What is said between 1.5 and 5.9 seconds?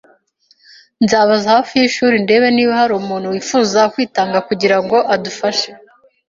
hafi yishuri ndebe niba hari umuntu wifuza kwitanga kugirango adufashe.